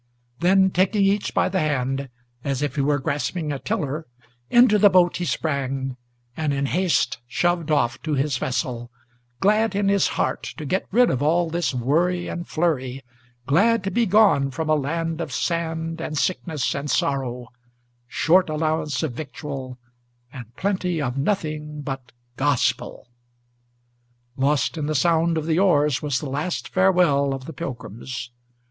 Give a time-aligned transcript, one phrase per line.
[0.39, 2.09] Then, taking each by the hand,
[2.43, 4.07] as if he were grasping a tiller,
[4.49, 5.95] Into the boat he sprang,
[6.35, 8.89] and in haste shoved off to his vessel,
[9.41, 13.03] Glad in his heart to get rid of all this worry and flurry,
[13.45, 17.49] Glad to be gone from a land of sand and sickness and sorrow,
[18.07, 19.77] Short allowance of victual,
[20.33, 23.07] and plenty of nothing but Gospel!
[24.35, 28.31] Lost in the sound of the oars was the last farewell of the Pilgrims.